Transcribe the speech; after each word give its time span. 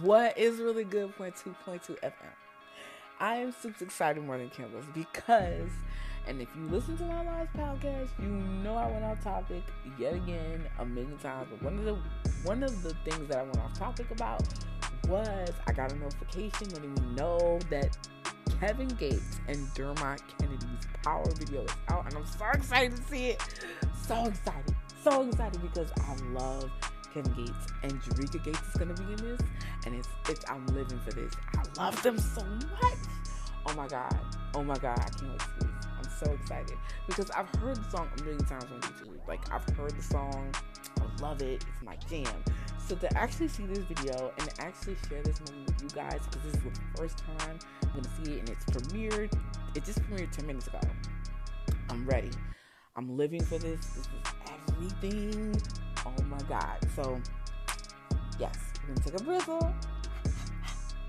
What 0.00 0.38
is 0.38 0.60
really 0.60 0.84
good? 0.84 1.14
Point 1.16 1.36
two, 1.36 1.54
point 1.64 1.82
two 1.82 1.94
FM. 2.02 2.12
I 3.20 3.36
am 3.36 3.52
super 3.52 3.84
excited 3.84 4.26
than 4.26 4.50
Campbell's 4.50 4.86
because, 4.94 5.70
and 6.26 6.40
if 6.40 6.48
you 6.56 6.66
listen 6.68 6.96
to 6.96 7.04
my 7.04 7.22
last 7.22 7.52
podcast, 7.52 8.08
you 8.18 8.28
know 8.28 8.74
I 8.76 8.90
went 8.90 9.04
off 9.04 9.22
topic 9.22 9.62
yet 9.98 10.14
again 10.14 10.64
a 10.78 10.86
million 10.86 11.18
times. 11.18 11.48
But 11.50 11.62
one 11.62 11.78
of 11.78 11.84
the 11.84 11.98
one 12.44 12.62
of 12.62 12.82
the 12.82 12.94
things 13.04 13.28
that 13.28 13.38
I 13.38 13.42
went 13.42 13.58
off 13.58 13.78
topic 13.78 14.10
about 14.10 14.42
was 15.06 15.50
I 15.66 15.72
got 15.72 15.92
a 15.92 15.96
notification 15.96 16.70
letting 16.70 16.94
me 16.94 17.02
know 17.14 17.58
that 17.68 17.96
Kevin 18.58 18.88
Gates 18.88 19.38
and 19.48 19.72
Dermot 19.74 20.22
Kennedy's 20.38 20.88
Power 21.04 21.30
video 21.36 21.64
is 21.64 21.70
out, 21.88 22.06
and 22.06 22.14
I'm 22.14 22.26
so 22.26 22.46
excited 22.54 22.96
to 22.96 23.02
see 23.04 23.26
it. 23.28 23.42
So 24.02 24.24
excited, 24.24 24.74
so 25.02 25.28
excited 25.28 25.60
because 25.60 25.90
I 26.00 26.16
love 26.32 26.70
Kevin 27.14 27.32
Gates 27.32 27.66
and 27.84 27.92
Dreka 28.02 28.42
Gates 28.42 28.60
is 28.68 28.74
gonna 28.76 28.94
be 28.94 29.04
in 29.04 29.16
this, 29.16 29.40
and 29.86 29.94
it's 29.94 30.08
it's 30.28 30.44
I'm 30.50 30.66
living 30.66 30.98
for 30.98 31.12
this. 31.12 31.32
I 31.56 31.62
love 31.80 32.02
them 32.02 32.18
so 32.18 32.44
much. 32.44 32.98
Oh 33.66 33.74
my 33.76 33.86
god, 33.86 34.18
oh 34.54 34.64
my 34.64 34.76
god, 34.76 34.98
I 34.98 35.08
can't 35.10 35.30
wait 35.30 35.38
to 35.38 35.46
this. 35.60 35.86
I'm 35.96 36.26
so 36.26 36.32
excited 36.32 36.76
because 37.06 37.30
I've 37.30 37.48
heard 37.60 37.76
the 37.76 37.90
song 37.90 38.08
a 38.18 38.22
million 38.24 38.44
times 38.44 38.64
on 38.64 38.80
YouTube. 38.80 39.28
Like 39.28 39.40
I've 39.52 39.64
heard 39.76 39.92
the 39.96 40.02
song, 40.02 40.52
I 41.00 41.22
love 41.22 41.40
it. 41.40 41.64
It's 41.68 41.82
my 41.84 41.96
jam. 42.10 42.26
So 42.84 42.96
to 42.96 43.16
actually 43.16 43.48
see 43.48 43.64
this 43.64 43.78
video 43.78 44.32
and 44.38 44.50
actually 44.58 44.96
share 45.08 45.22
this 45.22 45.40
moment 45.46 45.66
with 45.66 45.82
you 45.82 45.88
guys, 45.90 46.20
because 46.28 46.42
this 46.42 46.54
is 46.54 46.62
the 46.64 46.80
first 46.96 47.18
time 47.18 47.58
I'm 47.82 48.02
gonna 48.02 48.24
see 48.24 48.32
it 48.32 48.38
and 48.40 48.48
it's 48.48 48.64
premiered. 48.64 49.32
It 49.76 49.84
just 49.84 50.02
premiered 50.02 50.32
10 50.32 50.48
minutes 50.48 50.66
ago. 50.66 50.80
I'm 51.90 52.04
ready. 52.06 52.30
I'm 52.96 53.16
living 53.16 53.42
for 53.42 53.58
this. 53.58 53.86
This 53.86 54.06
is 54.06 54.08
everything 54.68 55.60
Oh 56.06 56.22
my 56.24 56.38
God. 56.48 56.78
So, 56.94 57.20
yes, 58.38 58.56
we're 58.80 58.94
going 58.94 58.96
to 58.96 59.10
take 59.10 59.20
a 59.20 59.24
breather 59.24 59.74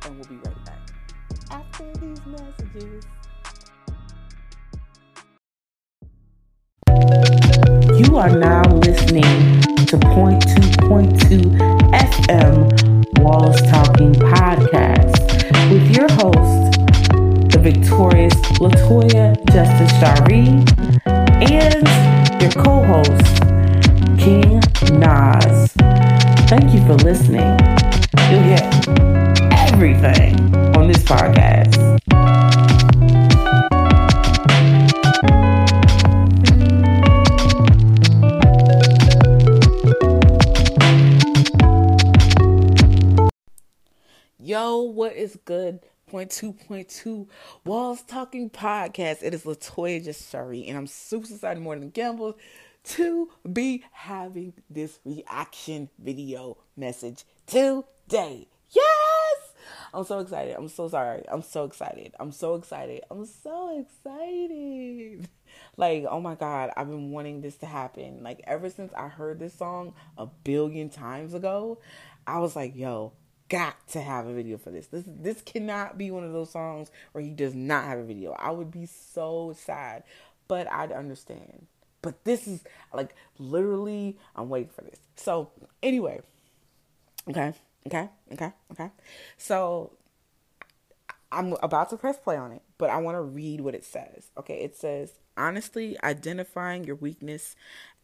and 0.06 0.16
we'll 0.16 0.30
be 0.30 0.36
right 0.36 0.66
back 0.66 0.92
after 1.52 1.92
these 1.96 2.20
messages. 2.26 3.06
You 8.00 8.18
are 8.18 8.30
now 8.30 8.64
listening 8.78 9.62
to 9.88 9.98
Point 9.98 10.42
Two 10.42 10.88
Point 10.88 11.20
Two 11.22 11.42
FM 11.92 13.20
Wallace 13.20 13.62
Talking 13.70 14.14
Podcast 14.14 15.16
with 15.72 15.96
your 15.96 16.10
host, 16.10 16.80
the 17.52 17.60
victorious 17.62 18.34
Latoya 18.60 19.36
Justice 19.52 19.92
Shari, 20.00 20.64
and 21.06 21.88
your 22.42 22.52
co-host, 22.64 23.42
King 24.20 24.55
Nas. 25.00 25.72
Thank 26.48 26.74
you 26.74 26.80
for 26.86 26.94
listening. 26.96 27.60
You'll 28.30 28.44
hear 28.44 28.70
everything 29.52 30.56
on 30.76 30.88
this 30.88 31.04
podcast. 31.04 31.76
Yo, 44.40 44.82
what 44.84 45.14
is 45.14 45.38
good? 45.46 45.80
Point 46.08 46.30
two 46.30 46.54
point 46.54 46.88
two 46.88 47.28
Walls 47.66 48.04
Talking 48.04 48.50
Podcast. 48.50 49.24
It 49.24 49.34
is 49.34 49.44
Latoya 49.44 50.04
just 50.04 50.30
sorry, 50.30 50.66
and 50.68 50.78
I'm 50.78 50.88
super 50.88 51.26
excited 51.26 51.62
more 51.62 51.76
than 51.76 51.90
Gamble 51.90 52.38
to 52.86 53.30
be 53.52 53.84
having 53.92 54.54
this 54.70 55.00
reaction 55.04 55.90
video 56.00 56.58
message 56.78 57.24
today. 57.48 58.48
Yes! 58.70 59.54
I'm 59.94 60.04
so 60.04 60.20
excited. 60.20 60.56
I'm 60.56 60.68
so 60.68 60.88
sorry. 60.88 61.24
I'm 61.28 61.42
so 61.42 61.64
excited. 61.64 62.14
I'm 62.20 62.32
so 62.32 62.56
excited. 62.56 63.04
I'm 63.10 63.26
so 63.26 63.80
excited. 63.80 65.30
Like, 65.78 66.06
oh 66.10 66.20
my 66.20 66.36
God, 66.36 66.72
I've 66.76 66.90
been 66.90 67.12
wanting 67.12 67.42
this 67.42 67.56
to 67.58 67.66
happen. 67.66 68.24
Like, 68.24 68.42
ever 68.46 68.70
since 68.70 68.94
I 68.94 69.08
heard 69.08 69.40
this 69.40 69.54
song 69.54 69.94
a 70.18 70.26
billion 70.26 70.90
times 70.90 71.34
ago, 71.34 71.80
I 72.28 72.40
was 72.40 72.56
like, 72.56 72.76
yo, 72.76 73.14
got 73.50 73.88
to 73.90 74.02
have 74.02 74.28
a 74.28 74.34
video 74.34 74.58
for 74.58 74.72
this. 74.72 74.88
This 74.88 75.04
this 75.08 75.42
cannot 75.42 75.98
be 75.98 76.12
one 76.12 76.24
of 76.24 76.34
those 76.34 76.52
songs 76.52 76.92
where 77.12 77.24
he 77.24 77.32
does 77.32 77.54
not 77.56 77.86
have 77.86 78.00
a 78.00 78.04
video. 78.04 78.36
I 78.38 78.52
would 78.52 78.72
be 78.72 78.86
so 78.86 79.56
sad, 79.58 80.04
but 80.48 80.72
I'd 80.72 80.92
understand. 80.92 81.68
But 82.06 82.24
this 82.24 82.48
is 82.48 82.64
like 82.94 83.16
literally, 83.40 84.16
I'm 84.36 84.48
waiting 84.48 84.70
for 84.70 84.84
this. 84.84 85.00
So, 85.16 85.50
anyway, 85.82 86.22
okay, 87.28 87.56
okay, 87.88 88.10
okay, 88.32 88.52
okay. 88.72 88.92
So, 89.40 89.94
I'm 91.32 91.54
about 91.64 91.90
to 91.90 91.98
press 91.98 92.20
play 92.20 92.38
on 92.38 92.52
it, 92.52 92.62
but 92.78 92.92
I 92.92 92.98
want 92.98 93.16
to 93.16 93.22
read 93.22 93.62
what 93.62 93.74
it 93.74 93.84
says. 93.84 94.30
Okay, 94.38 94.60
it 94.60 94.76
says, 94.76 95.14
honestly 95.36 95.98
identifying 96.04 96.84
your 96.84 96.96
weakness 96.96 97.56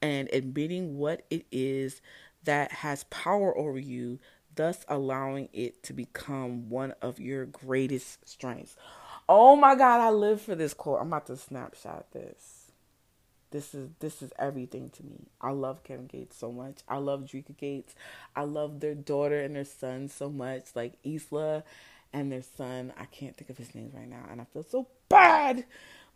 and 0.01 0.27
admitting 0.33 0.97
what 0.97 1.21
it 1.29 1.45
is 1.51 2.01
that 2.43 2.71
has 2.71 3.03
power 3.05 3.55
over 3.55 3.77
you, 3.77 4.17
thus 4.55 4.83
allowing 4.87 5.47
it 5.53 5.83
to 5.83 5.93
become 5.93 6.69
one 6.69 6.95
of 7.03 7.19
your 7.19 7.45
greatest 7.45 8.27
strengths. 8.27 8.75
Oh 9.29 9.55
my 9.55 9.75
God, 9.75 10.01
I 10.01 10.09
live 10.09 10.41
for 10.41 10.55
this 10.55 10.73
quote. 10.73 10.99
I'm 10.99 11.07
about 11.07 11.27
to 11.27 11.37
snapshot 11.37 12.11
this. 12.13 12.60
This 13.51 13.73
is 13.73 13.89
this 13.99 14.21
is 14.21 14.31
everything 14.39 14.89
to 14.91 15.03
me. 15.03 15.27
I 15.39 15.51
love 15.51 15.83
Kevin 15.83 16.07
Gates 16.07 16.37
so 16.37 16.51
much. 16.51 16.79
I 16.87 16.97
love 16.97 17.21
Dreka 17.25 17.57
Gates. 17.57 17.93
I 18.35 18.43
love 18.43 18.79
their 18.79 18.95
daughter 18.95 19.39
and 19.39 19.55
their 19.55 19.65
son 19.65 20.07
so 20.07 20.29
much. 20.29 20.67
Like 20.73 20.93
Islah 21.03 21.63
and 22.13 22.31
their 22.31 22.43
son. 22.43 22.93
I 22.97 23.05
can't 23.05 23.35
think 23.35 23.49
of 23.49 23.57
his 23.57 23.75
name 23.75 23.91
right 23.93 24.09
now, 24.09 24.25
and 24.31 24.41
I 24.41 24.45
feel 24.45 24.63
so 24.63 24.87
bad. 25.09 25.65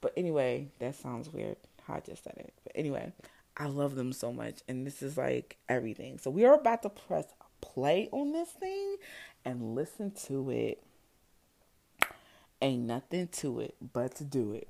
But 0.02 0.14
anyway, 0.18 0.70
that 0.80 0.96
sounds 0.96 1.30
weird. 1.32 1.58
How 1.88 1.96
I 1.96 2.00
just 2.00 2.24
said 2.24 2.36
it. 2.38 2.54
But 2.64 2.74
anyway, 2.76 3.12
I 3.58 3.68
love 3.68 3.96
them 3.96 4.14
so 4.14 4.32
much, 4.32 4.62
and 4.68 4.86
this 4.86 5.02
is 5.02 5.18
like 5.18 5.58
everything. 5.70 6.18
So 6.18 6.32
we 6.32 6.46
are 6.46 6.56
about 6.56 6.84
to 6.84 6.90
press 6.90 7.26
play 7.62 8.10
on 8.12 8.32
this 8.32 8.50
thing 8.50 8.98
and 9.44 9.76
listen 9.76 10.12
to 10.12 10.50
it. 10.50 10.84
Ain't 12.62 12.84
nothing 12.84 13.28
to 13.28 13.60
it 13.60 13.76
but 13.94 14.16
to 14.16 14.24
do 14.24 14.54
it. 14.54 14.70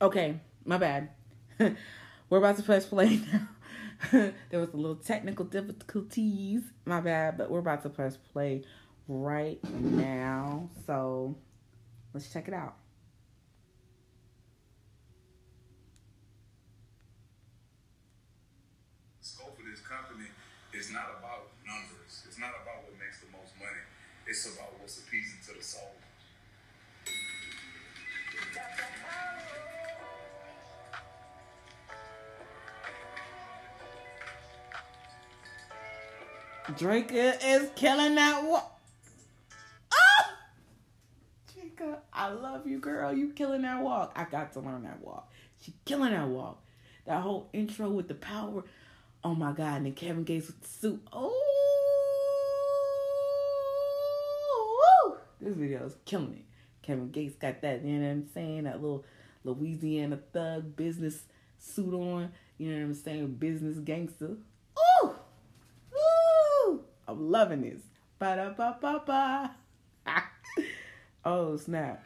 Okay, 0.00 0.40
my 0.64 0.78
bad. 0.78 1.10
We're 2.30 2.38
about 2.38 2.56
to 2.56 2.62
press 2.62 2.86
play 2.86 3.20
now. 3.32 3.48
there 4.50 4.60
was 4.60 4.70
a 4.72 4.76
little 4.76 4.96
technical 4.96 5.44
difficulties. 5.44 6.62
My 6.86 7.00
bad, 7.00 7.38
but 7.38 7.50
we're 7.50 7.60
about 7.60 7.82
to 7.84 7.88
press 7.88 8.16
play 8.16 8.64
right 9.06 9.60
now. 9.70 10.70
So 10.86 11.36
let's 12.12 12.32
check 12.32 12.48
it 12.48 12.54
out. 12.54 12.74
Scope 19.20 19.56
of 19.58 19.66
this 19.70 19.80
company 19.80 20.26
is 20.72 20.90
not 20.90 21.14
about 21.20 21.50
numbers. 21.64 22.24
It's 22.26 22.38
not 22.38 22.50
about 22.62 22.82
what 22.82 22.98
makes 22.98 23.20
the 23.20 23.30
most 23.30 23.54
money. 23.58 23.82
It's 24.26 24.46
about 24.56 24.80
what's 24.80 24.98
appeasing 24.98 25.38
to 25.46 25.58
the 25.58 25.62
soul. 25.62 25.94
Dreka 36.68 37.38
is 37.44 37.70
killing 37.74 38.14
that 38.14 38.44
walk. 38.44 38.80
Drake, 41.52 41.80
ah! 41.82 41.98
I 42.12 42.28
love 42.30 42.66
you, 42.66 42.78
girl. 42.78 43.12
You 43.12 43.32
killing 43.32 43.62
that 43.62 43.82
walk. 43.82 44.12
I 44.14 44.24
got 44.24 44.52
to 44.52 44.60
learn 44.60 44.84
that 44.84 45.00
walk. 45.00 45.32
She 45.60 45.74
killing 45.84 46.12
that 46.12 46.28
walk. 46.28 46.62
That 47.06 47.20
whole 47.20 47.48
intro 47.52 47.90
with 47.90 48.06
the 48.06 48.14
power. 48.14 48.64
Oh 49.24 49.34
my 49.34 49.52
God. 49.52 49.78
And 49.78 49.86
then 49.86 49.94
Kevin 49.94 50.22
Gates 50.22 50.46
with 50.46 50.60
the 50.60 50.68
suit. 50.68 51.02
Oh! 51.12 51.48
This 55.40 55.56
video 55.56 55.84
is 55.84 55.96
killing 56.04 56.34
it. 56.34 56.44
Kevin 56.82 57.10
Gates 57.10 57.34
got 57.34 57.60
that, 57.62 57.84
you 57.84 57.98
know 57.98 58.06
what 58.06 58.12
I'm 58.12 58.28
saying? 58.32 58.64
That 58.64 58.80
little 58.80 59.04
Louisiana 59.42 60.20
thug 60.32 60.76
business 60.76 61.24
suit 61.58 61.92
on. 61.92 62.30
You 62.58 62.70
know 62.70 62.76
what 62.76 62.84
I'm 62.84 62.94
saying? 62.94 63.34
Business 63.34 63.78
gangster. 63.78 64.36
I'm 67.12 67.30
loving 67.30 67.60
this. 67.60 67.82
Ba 68.18 68.36
da 68.36 68.48
ba 68.56 68.78
ba 68.80 69.02
ba. 69.06 69.50
oh 71.26 71.56
snap. 71.58 72.02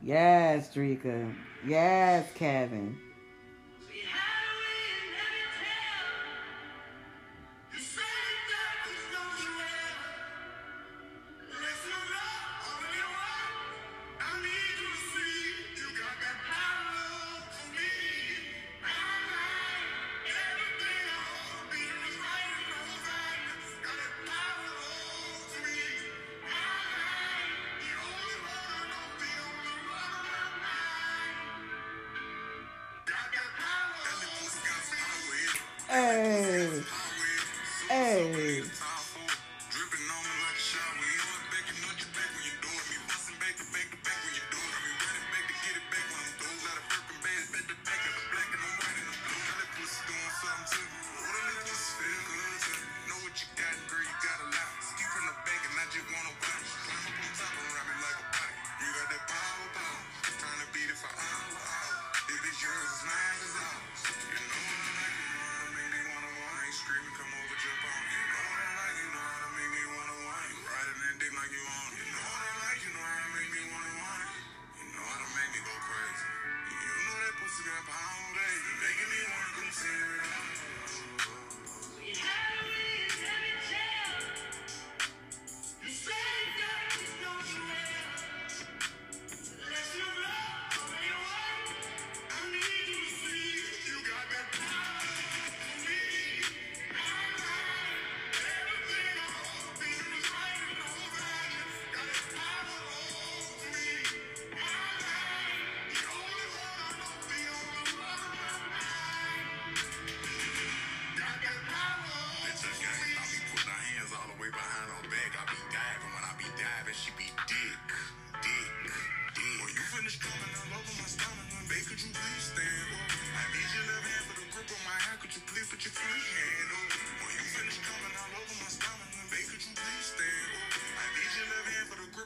Yes, 0.00 0.68
Dreka. 0.68 1.34
Yes, 1.66 2.30
Kevin. 2.34 2.96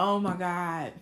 Oh 0.00 0.20
my 0.20 0.36
God. 0.36 0.92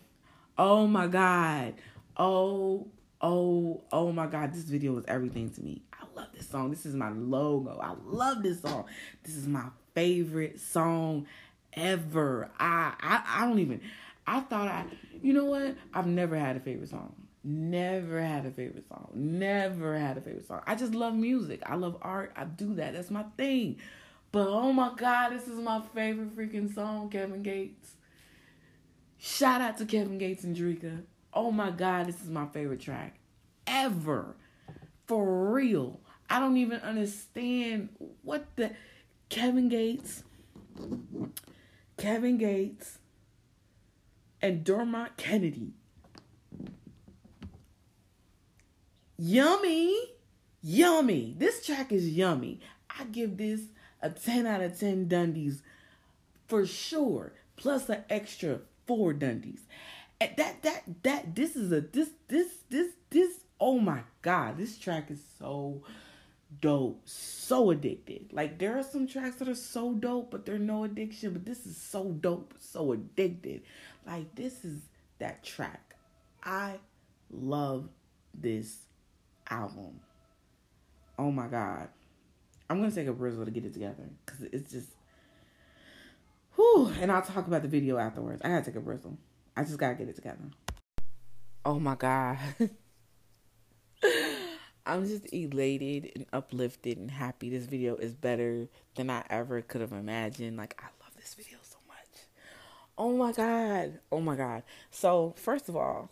Oh 0.56 0.86
my 0.86 1.06
God. 1.06 1.74
Oh, 2.16 2.86
oh, 3.20 3.82
oh 3.92 4.10
my 4.10 4.26
God. 4.26 4.54
This 4.54 4.62
video 4.62 4.92
was 4.92 5.04
everything 5.06 5.50
to 5.50 5.62
me. 5.62 5.82
I 5.92 6.06
love 6.18 6.28
this 6.32 6.48
song. 6.48 6.70
This 6.70 6.86
is 6.86 6.94
my 6.94 7.10
logo. 7.10 7.78
I 7.78 7.92
love 8.06 8.42
this 8.42 8.62
song. 8.62 8.86
This 9.22 9.36
is 9.36 9.46
my 9.46 9.66
favorite 9.94 10.58
song 10.58 11.26
ever. 11.74 12.50
I 12.58 12.94
I, 12.98 13.22
I 13.26 13.46
don't 13.46 13.58
even 13.58 13.82
I 14.26 14.40
thought 14.40 14.68
I 14.68 14.86
you 15.20 15.34
know 15.34 15.44
what? 15.44 15.76
I've 15.92 16.06
never 16.06 16.38
had 16.38 16.56
a 16.56 16.60
favorite 16.60 16.88
song. 16.88 17.12
Never 17.44 18.18
had 18.18 18.46
a 18.46 18.50
favorite 18.50 18.88
song. 18.88 19.10
Never 19.12 19.98
had 19.98 20.16
a 20.16 20.22
favorite 20.22 20.48
song. 20.48 20.62
I 20.66 20.74
just 20.74 20.94
love 20.94 21.14
music. 21.14 21.60
I 21.66 21.74
love 21.74 21.98
art. 22.00 22.32
I 22.34 22.44
do 22.44 22.74
that. 22.76 22.94
That's 22.94 23.10
my 23.10 23.24
thing. 23.36 23.76
But 24.32 24.48
oh 24.48 24.72
my 24.72 24.92
God, 24.96 25.32
this 25.32 25.48
is 25.48 25.60
my 25.60 25.82
favorite 25.94 26.34
freaking 26.34 26.74
song, 26.74 27.10
Kevin 27.10 27.42
Gates. 27.42 27.95
Shout 29.18 29.60
out 29.60 29.78
to 29.78 29.86
Kevin 29.86 30.18
Gates 30.18 30.44
and 30.44 30.56
Dreka. 30.56 31.02
Oh 31.32 31.50
my 31.50 31.70
God, 31.70 32.06
this 32.06 32.22
is 32.22 32.30
my 32.30 32.46
favorite 32.46 32.80
track 32.80 33.18
ever. 33.66 34.36
For 35.06 35.52
real. 35.52 36.00
I 36.28 36.40
don't 36.40 36.56
even 36.56 36.80
understand 36.80 37.90
what 38.22 38.44
the 38.56 38.72
Kevin 39.28 39.68
Gates, 39.68 40.24
Kevin 41.96 42.38
Gates, 42.38 42.98
and 44.42 44.64
Dermot 44.64 45.16
Kennedy. 45.16 45.72
Yummy. 49.16 49.96
Yummy. 50.62 51.34
This 51.38 51.64
track 51.64 51.92
is 51.92 52.08
yummy. 52.08 52.60
I 52.90 53.04
give 53.04 53.36
this 53.36 53.62
a 54.02 54.10
10 54.10 54.46
out 54.46 54.60
of 54.60 54.78
10 54.78 55.08
Dundies 55.08 55.60
for 56.48 56.66
sure. 56.66 57.32
Plus 57.56 57.88
an 57.88 58.04
extra 58.10 58.60
four 58.86 59.12
Dundies. 59.12 59.60
And 60.20 60.30
that 60.36 60.62
that 60.62 60.82
that 61.02 61.34
this 61.34 61.56
is 61.56 61.72
a 61.72 61.80
this 61.80 62.10
this 62.28 62.48
this 62.70 62.88
this 63.10 63.40
oh 63.60 63.78
my 63.78 64.00
god, 64.22 64.56
this 64.58 64.78
track 64.78 65.10
is 65.10 65.22
so 65.38 65.82
dope, 66.60 67.02
so 67.04 67.70
addicted. 67.70 68.32
Like 68.32 68.58
there 68.58 68.78
are 68.78 68.82
some 68.82 69.06
tracks 69.06 69.36
that 69.36 69.48
are 69.48 69.54
so 69.54 69.92
dope, 69.92 70.30
but 70.30 70.46
they're 70.46 70.58
no 70.58 70.84
addiction. 70.84 71.32
But 71.32 71.44
this 71.44 71.66
is 71.66 71.76
so 71.76 72.12
dope, 72.12 72.54
so 72.58 72.92
addicted. 72.92 73.62
Like 74.06 74.34
this 74.34 74.64
is 74.64 74.80
that 75.18 75.44
track. 75.44 75.96
I 76.42 76.78
love 77.30 77.88
this 78.34 78.78
album. 79.50 80.00
Oh 81.18 81.30
my 81.30 81.48
god. 81.48 81.88
I'm 82.68 82.80
gonna 82.80 82.92
take 82.92 83.08
a 83.08 83.12
Brizzle 83.12 83.44
to 83.44 83.50
get 83.50 83.64
it 83.64 83.72
together 83.72 84.10
because 84.24 84.42
it's 84.52 84.72
just, 84.72 84.88
whew. 86.56 86.92
And 87.00 87.12
I'll 87.12 87.22
talk 87.22 87.46
about 87.46 87.62
the 87.62 87.68
video 87.68 87.98
afterwards. 87.98 88.42
I 88.44 88.48
gotta 88.48 88.64
take 88.64 88.76
a 88.76 88.80
Brizzle. 88.80 89.16
I 89.56 89.62
just 89.64 89.78
gotta 89.78 89.94
get 89.94 90.08
it 90.08 90.16
together. 90.16 90.50
Oh 91.64 91.78
my 91.78 91.94
god. 91.94 92.38
I'm 94.86 95.04
just 95.04 95.32
elated 95.32 96.12
and 96.14 96.26
uplifted 96.32 96.96
and 96.96 97.10
happy. 97.10 97.50
This 97.50 97.66
video 97.66 97.96
is 97.96 98.14
better 98.14 98.68
than 98.94 99.10
I 99.10 99.24
ever 99.28 99.60
could 99.60 99.80
have 99.80 99.92
imagined. 99.92 100.56
Like, 100.56 100.80
I 100.80 100.86
love 101.02 101.16
this 101.16 101.34
video 101.34 101.58
so 101.62 101.78
much. 101.88 101.96
Oh 102.96 103.16
my 103.16 103.32
God. 103.32 103.98
Oh 104.12 104.20
my 104.20 104.36
God. 104.36 104.62
So, 104.92 105.34
first 105.36 105.68
of 105.68 105.74
all, 105.74 106.10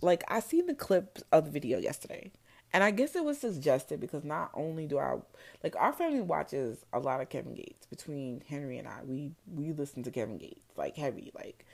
like, 0.00 0.24
I 0.28 0.40
seen 0.40 0.66
the 0.66 0.74
clip 0.74 1.18
of 1.30 1.44
the 1.44 1.50
video 1.50 1.78
yesterday. 1.78 2.32
And 2.72 2.84
I 2.84 2.92
guess 2.92 3.16
it 3.16 3.24
was 3.24 3.38
suggested 3.38 4.00
because 4.00 4.24
not 4.24 4.50
only 4.54 4.86
do 4.86 4.98
I 4.98 5.16
like 5.64 5.74
our 5.76 5.92
family 5.92 6.20
watches 6.20 6.78
a 6.92 7.00
lot 7.00 7.20
of 7.20 7.28
Kevin 7.28 7.54
Gates 7.54 7.86
between 7.86 8.42
Henry 8.48 8.78
and 8.78 8.86
I. 8.86 9.00
We 9.04 9.32
we 9.52 9.72
listen 9.72 10.02
to 10.04 10.10
Kevin 10.10 10.38
Gates 10.38 10.60
like 10.76 10.96
heavy 10.96 11.32
like 11.34 11.66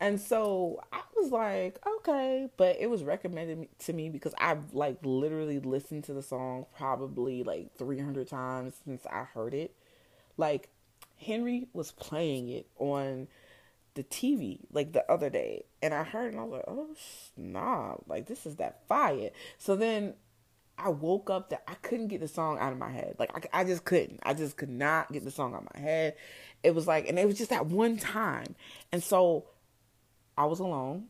and 0.00 0.20
so 0.20 0.80
I 0.92 1.00
was 1.16 1.30
like, 1.30 1.78
okay, 1.86 2.48
but 2.56 2.76
it 2.80 2.90
was 2.90 3.04
recommended 3.04 3.68
to 3.80 3.92
me 3.92 4.08
because 4.08 4.34
I've 4.38 4.74
like 4.74 4.98
literally 5.04 5.60
listened 5.60 6.04
to 6.04 6.14
the 6.14 6.22
song 6.22 6.66
probably 6.76 7.42
like 7.44 7.76
300 7.76 8.26
times 8.28 8.74
since 8.84 9.06
I 9.06 9.24
heard 9.24 9.54
it. 9.54 9.74
Like 10.36 10.68
Henry 11.16 11.68
was 11.72 11.92
playing 11.92 12.48
it 12.48 12.66
on 12.78 13.28
the 13.94 14.02
TV 14.02 14.58
like 14.72 14.92
the 14.92 15.08
other 15.10 15.30
day, 15.30 15.64
and 15.80 15.94
I 15.94 16.02
heard 16.02 16.32
and 16.32 16.40
I 16.40 16.44
was 16.44 16.52
like, 16.52 16.64
"Oh 16.66 16.88
nah, 17.36 17.94
like 18.08 18.26
this 18.26 18.46
is 18.46 18.56
that 18.56 18.80
fire." 18.88 19.30
So 19.58 19.76
then 19.76 20.14
I 20.78 20.88
woke 20.88 21.30
up 21.30 21.50
that 21.50 21.62
I 21.68 21.74
couldn't 21.74 22.08
get 22.08 22.20
the 22.20 22.28
song 22.28 22.58
out 22.58 22.72
of 22.72 22.78
my 22.78 22.90
head. 22.90 23.16
Like 23.18 23.48
I, 23.52 23.60
I 23.60 23.64
just 23.64 23.84
couldn't. 23.84 24.20
I 24.22 24.34
just 24.34 24.56
could 24.56 24.68
not 24.68 25.12
get 25.12 25.24
the 25.24 25.30
song 25.30 25.54
out 25.54 25.62
of 25.62 25.68
my 25.74 25.80
head. 25.80 26.16
It 26.62 26.74
was 26.74 26.86
like, 26.86 27.08
and 27.08 27.18
it 27.18 27.26
was 27.26 27.38
just 27.38 27.50
that 27.50 27.66
one 27.66 27.96
time, 27.96 28.54
and 28.90 29.02
so 29.02 29.46
I 30.36 30.46
was 30.46 30.60
alone. 30.60 31.06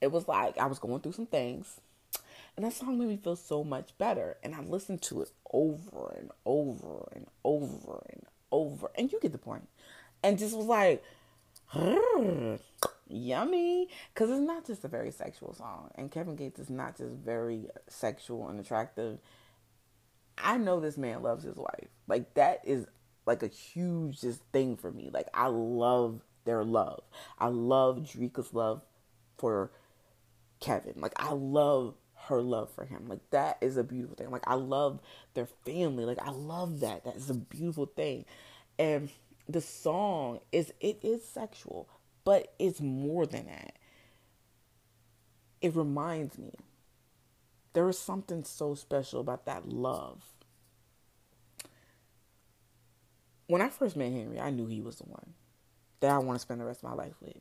It 0.00 0.12
was 0.12 0.28
like 0.28 0.58
I 0.58 0.66
was 0.66 0.78
going 0.78 1.00
through 1.00 1.12
some 1.12 1.26
things, 1.26 1.80
and 2.56 2.64
that 2.64 2.72
song 2.72 2.98
made 2.98 3.08
me 3.08 3.16
feel 3.16 3.36
so 3.36 3.64
much 3.64 3.96
better. 3.96 4.36
And 4.42 4.54
I 4.54 4.60
listened 4.60 5.02
to 5.02 5.22
it 5.22 5.30
over 5.52 6.14
and 6.18 6.30
over 6.44 7.08
and 7.14 7.26
over 7.44 8.02
and 8.10 8.22
over, 8.52 8.90
and 8.94 9.10
you 9.10 9.18
get 9.20 9.32
the 9.32 9.38
point. 9.38 9.68
And 10.22 10.38
just 10.38 10.56
was 10.56 10.66
like, 10.66 11.02
yummy, 13.08 13.88
because 14.12 14.30
it's 14.30 14.40
not 14.40 14.66
just 14.66 14.84
a 14.84 14.88
very 14.88 15.10
sexual 15.10 15.54
song, 15.54 15.90
and 15.94 16.10
Kevin 16.10 16.36
Gates 16.36 16.58
is 16.58 16.70
not 16.70 16.96
just 16.96 17.14
very 17.14 17.66
sexual 17.88 18.48
and 18.48 18.60
attractive. 18.60 19.18
I 20.38 20.58
know 20.58 20.80
this 20.80 20.98
man 20.98 21.22
loves 21.22 21.44
his 21.44 21.56
wife. 21.56 21.88
Like 22.06 22.34
that 22.34 22.60
is 22.64 22.86
like 23.26 23.42
a 23.42 23.48
huge 23.48 24.20
just 24.20 24.40
thing 24.52 24.76
for 24.76 24.90
me. 24.90 25.10
Like 25.12 25.28
I 25.34 25.46
love 25.46 26.22
their 26.44 26.64
love. 26.64 27.02
I 27.38 27.48
love 27.48 27.98
Dreka's 27.98 28.52
love 28.52 28.82
for 29.38 29.70
Kevin. 30.60 30.94
Like 30.96 31.14
I 31.16 31.32
love 31.32 31.94
her 32.26 32.40
love 32.40 32.70
for 32.70 32.84
him. 32.84 33.08
Like 33.08 33.30
that 33.30 33.58
is 33.60 33.76
a 33.76 33.84
beautiful 33.84 34.16
thing. 34.16 34.30
Like 34.30 34.46
I 34.46 34.54
love 34.54 35.00
their 35.34 35.46
family. 35.64 36.04
Like 36.04 36.20
I 36.22 36.30
love 36.30 36.80
that. 36.80 37.04
That 37.04 37.16
is 37.16 37.30
a 37.30 37.34
beautiful 37.34 37.86
thing. 37.86 38.24
And 38.78 39.10
the 39.48 39.60
song 39.60 40.40
is 40.52 40.72
it 40.80 40.98
is 41.02 41.24
sexual, 41.24 41.88
but 42.26 42.52
it's 42.58 42.80
more 42.80 43.24
than 43.24 43.46
that. 43.46 43.78
It 45.62 45.76
reminds 45.76 46.36
me 46.36 46.52
there 47.72 47.88
is 47.88 47.98
something 47.98 48.42
so 48.42 48.74
special 48.74 49.20
about 49.20 49.46
that 49.46 49.68
love. 49.68 50.24
When 53.46 53.62
I 53.62 53.68
first 53.68 53.94
met 53.96 54.10
Henry, 54.10 54.40
I 54.40 54.50
knew 54.50 54.66
he 54.66 54.80
was 54.80 54.96
the 54.96 55.04
one 55.04 55.34
that 56.00 56.10
I 56.10 56.18
want 56.18 56.34
to 56.34 56.40
spend 56.40 56.60
the 56.60 56.64
rest 56.64 56.82
of 56.82 56.90
my 56.90 56.96
life 56.96 57.14
with. 57.20 57.36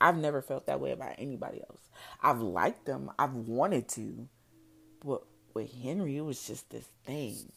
I've 0.00 0.18
never 0.18 0.42
felt 0.42 0.66
that 0.66 0.80
way 0.80 0.90
about 0.90 1.14
anybody 1.16 1.60
else. 1.70 1.88
I've 2.20 2.40
liked 2.40 2.86
them, 2.86 3.12
I've 3.16 3.36
wanted 3.36 3.88
to, 3.90 4.28
but 5.04 5.22
with 5.54 5.72
Henry, 5.80 6.16
it 6.16 6.22
was 6.22 6.44
just 6.44 6.70
this 6.70 6.88
thing. 7.06 7.52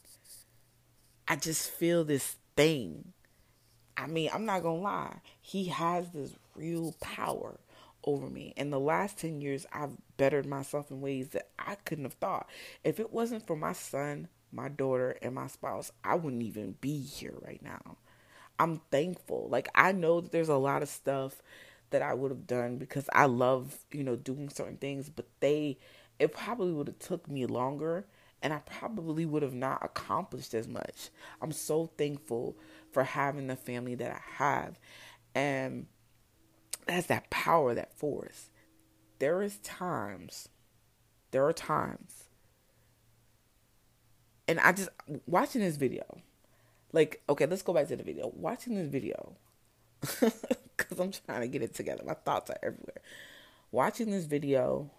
I 1.27 1.37
just 1.37 1.71
feel 1.71 2.03
this 2.03 2.35
thing. 2.55 3.13
I 3.97 4.05
mean, 4.05 4.29
I'm 4.31 4.45
not 4.45 4.61
gonna 4.61 4.79
lie, 4.79 5.21
he 5.41 5.65
has 5.65 6.11
this 6.11 6.35
real 6.57 6.95
power 6.99 7.59
over 8.03 8.29
me. 8.29 8.53
In 8.57 8.69
the 8.69 8.79
last 8.79 9.17
10 9.19 9.41
years, 9.41 9.65
I've 9.71 9.97
bettered 10.17 10.45
myself 10.45 10.91
in 10.91 11.01
ways 11.01 11.29
that 11.29 11.49
I 11.59 11.75
couldn't 11.75 12.05
have 12.05 12.13
thought. 12.13 12.49
If 12.83 12.99
it 12.99 13.11
wasn't 13.11 13.45
for 13.45 13.55
my 13.55 13.73
son, 13.73 14.27
my 14.51 14.69
daughter, 14.69 15.17
and 15.21 15.35
my 15.35 15.47
spouse, 15.47 15.91
I 16.03 16.15
wouldn't 16.15 16.43
even 16.43 16.75
be 16.79 17.01
here 17.01 17.35
right 17.41 17.61
now. 17.61 17.97
I'm 18.59 18.81
thankful. 18.91 19.47
Like, 19.49 19.69
I 19.75 19.91
know 19.91 20.21
that 20.21 20.31
there's 20.31 20.49
a 20.49 20.55
lot 20.55 20.81
of 20.81 20.89
stuff 20.89 21.41
that 21.89 22.01
I 22.01 22.13
would 22.13 22.31
have 22.31 22.47
done 22.47 22.77
because 22.77 23.09
I 23.13 23.25
love, 23.25 23.77
you 23.91 24.03
know, 24.03 24.15
doing 24.15 24.49
certain 24.49 24.77
things, 24.77 25.09
but 25.09 25.27
they 25.39 25.77
it 26.19 26.33
probably 26.33 26.71
would 26.71 26.87
have 26.87 26.99
took 26.99 27.29
me 27.29 27.45
longer 27.45 28.05
and 28.41 28.53
I 28.53 28.59
probably 28.59 29.25
would 29.25 29.43
have 29.43 29.53
not 29.53 29.83
accomplished 29.83 30.53
as 30.53 30.67
much. 30.67 31.09
I'm 31.41 31.51
so 31.51 31.87
thankful 31.97 32.57
for 32.91 33.03
having 33.03 33.47
the 33.47 33.55
family 33.55 33.95
that 33.95 34.11
I 34.11 34.43
have. 34.43 34.79
And 35.33 35.87
that's 36.87 37.07
that 37.07 37.29
power, 37.29 37.73
that 37.73 37.97
force. 37.97 38.49
There 39.19 39.41
is 39.41 39.57
times, 39.59 40.49
there 41.31 41.45
are 41.45 41.53
times, 41.53 42.27
and 44.47 44.59
I 44.59 44.71
just 44.71 44.89
watching 45.25 45.61
this 45.61 45.75
video, 45.75 46.21
like, 46.93 47.21
okay, 47.27 47.45
let's 47.45 47.61
go 47.61 47.73
back 47.73 47.87
to 47.87 47.95
the 47.95 48.03
video. 48.03 48.31
Watching 48.33 48.75
this 48.75 48.87
video, 48.87 49.35
because 49.99 50.99
I'm 50.99 51.11
trying 51.11 51.41
to 51.41 51.47
get 51.47 51.61
it 51.61 51.73
together. 51.73 52.03
My 52.05 52.13
thoughts 52.13 52.49
are 52.49 52.59
everywhere. 52.63 53.01
Watching 53.71 54.09
this 54.09 54.25
video, 54.25 54.89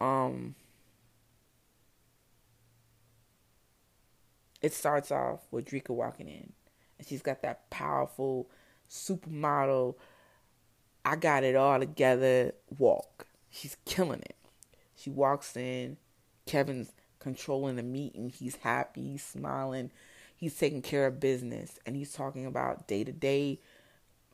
um, 0.00 0.54
it 4.62 4.72
starts 4.72 5.10
off 5.10 5.40
with 5.50 5.66
Dreka 5.66 5.90
walking 5.90 6.28
in, 6.28 6.52
and 6.98 7.06
she's 7.06 7.22
got 7.22 7.42
that 7.42 7.68
powerful 7.68 8.48
supermodel. 8.88 9.96
I 11.06 11.14
got 11.14 11.44
it 11.44 11.54
all 11.54 11.78
together. 11.78 12.52
Walk. 12.78 13.28
She's 13.48 13.76
killing 13.84 14.22
it. 14.22 14.34
She 14.96 15.08
walks 15.08 15.56
in. 15.56 15.98
Kevin's 16.46 16.90
controlling 17.20 17.76
the 17.76 17.84
meeting. 17.84 18.28
He's 18.28 18.56
happy. 18.56 19.12
He's 19.12 19.24
smiling. 19.24 19.92
He's 20.34 20.58
taking 20.58 20.82
care 20.82 21.06
of 21.06 21.20
business, 21.20 21.78
and 21.86 21.94
he's 21.94 22.12
talking 22.12 22.44
about 22.44 22.88
day 22.88 23.04
to 23.04 23.12
day 23.12 23.60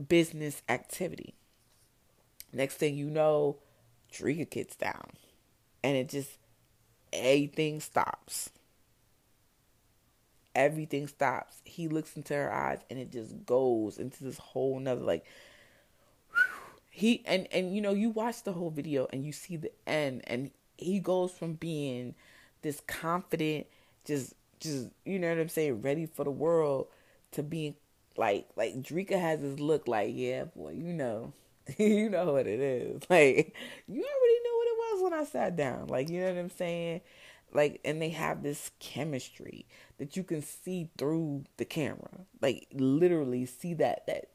business 0.09 0.63
activity. 0.67 1.35
Next 2.55 2.77
thing 2.77 2.97
you 2.97 3.11
know, 3.11 3.59
Dreka 4.11 4.49
gets 4.49 4.75
down, 4.75 5.11
and 5.85 5.95
it 5.95 6.09
just 6.09 6.39
everything 7.13 7.81
stops 7.81 8.49
everything 10.55 11.07
stops. 11.07 11.63
He 11.65 11.89
looks 11.89 12.17
into 12.17 12.35
her 12.35 12.53
eyes 12.53 12.81
and 12.91 12.99
it 12.99 13.11
just 13.11 13.47
goes 13.47 13.99
into 13.99 14.25
this 14.25 14.39
whole 14.39 14.79
nother 14.79 15.03
like 15.03 15.25
he 16.95 17.23
and 17.25 17.49
and 17.53 17.75
you 17.75 17.81
know 17.81 17.93
you 17.93 18.11
watch 18.11 18.43
the 18.43 18.53
whole 18.53 18.71
video 18.71 19.09
and 19.13 19.25
you 19.25 19.33
see 19.33 19.57
the 19.57 19.73
end 19.87 20.21
and 20.27 20.51
he 20.77 20.99
goes 21.01 21.33
from 21.33 21.55
being 21.55 22.15
this 22.61 22.81
confident 22.87 23.67
just 24.05 24.35
just 24.61 24.89
you 25.07 25.19
know 25.19 25.31
what 25.31 25.39
I'm 25.39 25.49
saying 25.49 25.81
ready 25.81 26.05
for 26.05 26.25
the 26.25 26.31
world 26.31 26.89
to 27.33 27.43
being 27.43 27.77
like 28.19 28.47
like 28.57 28.83
Dreka 28.83 29.19
has 29.19 29.41
this 29.41 29.59
look 29.59 29.89
like 29.89 30.11
yeah 30.13 30.45
boy 30.45 30.73
you 30.73 30.93
know 30.93 31.33
you 31.79 32.11
know 32.11 32.33
what 32.33 32.47
it 32.47 32.61
is. 32.61 33.03
Like 33.11 33.55
you 33.89 34.05
already 34.05 34.41
know 34.45 34.57
what 34.57 34.69
it 34.69 34.79
was 34.79 35.03
when 35.03 35.13
I 35.15 35.25
sat 35.25 35.57
down. 35.57 35.87
Like 35.89 36.11
you 36.11 36.21
know 36.21 36.29
what 36.29 36.39
I'm 36.39 36.51
saying? 36.51 37.01
Like 37.53 37.81
and 37.85 38.01
they 38.03 38.11
have 38.11 38.43
this 38.43 38.71
chemistry 38.81 39.67
that 39.99 40.17
you 40.17 40.25
can 40.25 40.43
see 40.43 40.91
through 40.99 41.45
the 41.57 41.65
camera. 41.65 42.27
Like 42.41 42.67
literally 42.75 43.47
see 43.47 43.75
that 43.75 44.07
that 44.07 44.27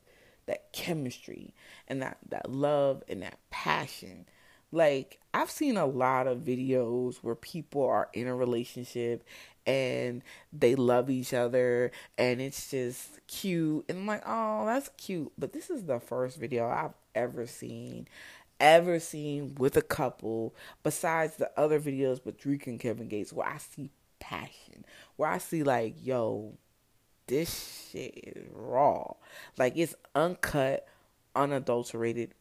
that 0.48 0.72
chemistry 0.74 1.54
and 1.88 2.02
that 2.02 2.18
that 2.30 2.52
love 2.52 3.04
and 3.08 3.22
that 3.22 3.40
passion. 3.50 4.26
Like 4.72 5.20
i've 5.34 5.52
seen 5.52 5.78
a 5.78 5.86
lot 5.86 6.28
of 6.28 6.40
videos 6.40 7.18
where 7.18 7.36
people 7.36 7.86
are 7.86 8.10
in 8.14 8.28
a 8.28 8.36
relationship 8.36 9.24
and 9.66 10.24
they 10.52 10.76
love 10.76 11.10
each 11.10 11.34
other 11.34 11.92
and 12.18 12.42
it's 12.42 12.72
just 12.72 13.20
cute. 13.28 13.86
And 13.88 14.00
I'm 14.00 14.08
like 14.08 14.24
oh 14.26 14.66
that's 14.66 14.90
cute. 14.98 15.32
But 15.38 15.54
this 15.54 15.70
is 15.70 15.86
the 15.86 16.00
first 16.00 16.38
video 16.38 16.68
i've 16.68 16.96
ever 17.16 17.48
seen 17.48 18.08
ever 18.60 19.00
seen 19.00 19.56
with 19.56 19.78
a 19.78 19.82
couple 19.82 20.56
besides 20.84 21.36
the 21.36 21.52
other 21.58 21.80
videos 21.80 22.26
with 22.26 22.40
Dreka 22.40 22.68
and 22.68 22.80
Kevin 22.80 23.08
Gates 23.08 23.32
where 23.32 23.48
I 23.48 23.58
see 23.58 23.92
passion, 24.20 24.86
where 25.16 25.30
I 25.30 25.38
see 25.38 25.64
like, 25.64 25.96
yo, 26.04 26.54
this 27.28 27.90
shit 27.92 28.14
is 28.18 28.46
raw. 28.54 29.14
Like 29.58 29.74
it's 29.76 29.96
uncut, 30.16 30.88
unadulterated 31.36 32.32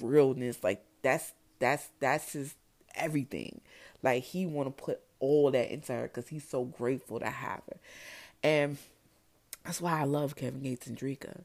realness. 0.00 0.62
Like 0.62 0.84
that's 1.02 1.32
that's 1.58 1.88
that's 2.00 2.32
his 2.32 2.54
everything. 2.94 3.60
Like 4.02 4.22
he 4.22 4.46
want 4.46 4.74
to 4.74 4.82
put 4.82 5.00
all 5.18 5.50
that 5.50 5.70
into 5.70 5.92
her 5.92 6.02
because 6.02 6.28
he's 6.28 6.48
so 6.48 6.64
grateful 6.64 7.18
to 7.20 7.30
have 7.30 7.62
her, 7.68 7.78
and 8.42 8.78
that's 9.64 9.80
why 9.80 10.00
I 10.00 10.04
love 10.04 10.36
Kevin 10.36 10.62
Gates 10.62 10.86
and 10.86 10.96
Dreka. 10.96 11.42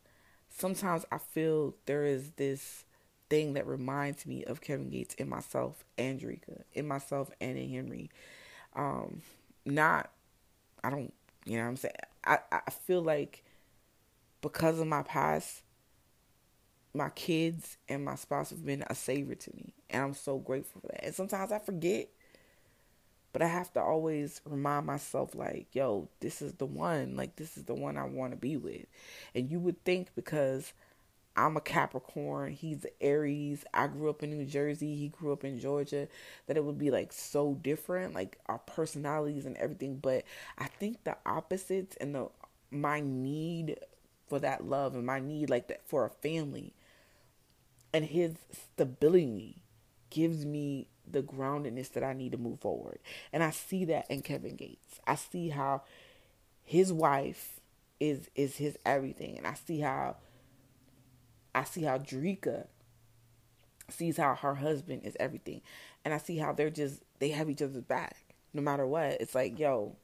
Sometimes 0.49 1.05
I 1.11 1.17
feel 1.17 1.75
there 1.85 2.05
is 2.05 2.31
this 2.35 2.85
thing 3.29 3.53
that 3.53 3.65
reminds 3.65 4.25
me 4.25 4.43
of 4.43 4.61
Kevin 4.61 4.89
Gates 4.89 5.15
in 5.15 5.27
myself 5.29 5.83
and 5.97 6.19
Dreka, 6.19 6.63
in 6.73 6.87
myself 6.87 7.31
and 7.39 7.57
in 7.57 7.69
Henry. 7.69 8.11
Um, 8.75 9.21
not, 9.65 10.11
I 10.83 10.89
don't, 10.89 11.13
you 11.45 11.57
know 11.57 11.63
what 11.63 11.69
I'm 11.69 11.77
saying? 11.77 11.95
I, 12.25 12.39
I 12.51 12.71
feel 12.71 13.01
like 13.01 13.43
because 14.41 14.79
of 14.79 14.87
my 14.87 15.03
past, 15.03 15.63
my 16.93 17.09
kids 17.09 17.77
and 17.87 18.03
my 18.03 18.15
spouse 18.15 18.49
have 18.49 18.65
been 18.65 18.83
a 18.87 18.95
savior 18.95 19.35
to 19.35 19.55
me. 19.55 19.73
And 19.89 20.03
I'm 20.03 20.13
so 20.13 20.37
grateful 20.37 20.81
for 20.81 20.87
that. 20.87 21.05
And 21.05 21.15
sometimes 21.15 21.51
I 21.51 21.59
forget, 21.59 22.09
but 23.33 23.41
I 23.41 23.47
have 23.47 23.71
to 23.73 23.81
always 23.81 24.41
remind 24.45 24.85
myself, 24.85 25.35
like, 25.35 25.67
yo, 25.73 26.09
this 26.19 26.41
is 26.41 26.53
the 26.53 26.65
one. 26.65 27.15
Like, 27.15 27.37
this 27.37 27.57
is 27.57 27.63
the 27.63 27.73
one 27.73 27.97
I 27.97 28.03
want 28.03 28.31
to 28.33 28.37
be 28.37 28.57
with. 28.57 28.85
And 29.33 29.49
you 29.49 29.59
would 29.59 29.83
think 29.85 30.09
because 30.15 30.73
I'm 31.35 31.55
a 31.55 31.61
Capricorn, 31.61 32.51
he's 32.51 32.85
Aries. 32.99 33.63
I 33.73 33.87
grew 33.87 34.09
up 34.09 34.21
in 34.21 34.31
New 34.31 34.45
Jersey, 34.45 34.95
he 34.95 35.07
grew 35.07 35.31
up 35.31 35.43
in 35.43 35.59
Georgia, 35.59 36.07
that 36.47 36.57
it 36.57 36.63
would 36.63 36.77
be 36.77 36.91
like 36.91 37.13
so 37.13 37.53
different, 37.61 38.13
like 38.13 38.37
our 38.47 38.59
personalities 38.59 39.45
and 39.45 39.55
everything. 39.57 39.97
But 39.97 40.25
I 40.57 40.65
think 40.65 41.03
the 41.03 41.17
opposites 41.25 41.95
and 42.01 42.13
the 42.13 42.29
my 42.69 43.01
need 43.01 43.77
for 44.27 44.39
that 44.39 44.65
love 44.65 44.95
and 44.95 45.05
my 45.05 45.19
need 45.19 45.49
like 45.49 45.67
that 45.67 45.87
for 45.87 46.05
a 46.05 46.09
family. 46.09 46.73
And 47.93 48.05
his 48.05 48.35
stability 48.53 49.63
gives 50.09 50.45
me 50.45 50.87
the 51.09 51.21
groundedness 51.21 51.91
that 51.93 52.03
I 52.03 52.13
need 52.13 52.31
to 52.31 52.37
move 52.37 52.59
forward. 52.59 52.99
And 53.33 53.43
I 53.43 53.51
see 53.51 53.85
that 53.85 54.09
in 54.09 54.21
Kevin 54.21 54.55
Gates. 54.55 54.99
I 55.05 55.15
see 55.15 55.49
how 55.49 55.83
his 56.63 56.93
wife 56.93 57.59
is 57.99 58.29
is 58.35 58.57
his 58.57 58.77
everything. 58.85 59.37
And 59.37 59.45
I 59.45 59.55
see 59.55 59.79
how 59.79 60.15
I 61.53 61.63
see 61.63 61.83
how 61.83 61.97
Dreka 61.97 62.67
sees 63.89 64.17
how 64.17 64.35
her 64.35 64.55
husband 64.55 65.01
is 65.03 65.17
everything. 65.19 65.61
And 66.03 66.13
I 66.13 66.17
see 66.17 66.37
how 66.37 66.53
they're 66.53 66.69
just 66.69 67.03
they 67.19 67.29
have 67.29 67.49
each 67.49 67.61
other's 67.61 67.83
back. 67.83 68.17
No 68.53 68.61
matter 68.61 68.85
what. 68.85 69.21
It's 69.21 69.35
like, 69.35 69.59
yo, 69.59 69.95